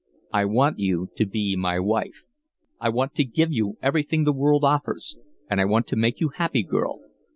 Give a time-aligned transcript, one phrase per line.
[0.33, 2.23] I want you to be my wife.
[2.79, 5.15] I want to give you everything the world offers,
[5.47, 7.01] and I want to make you happy, girl.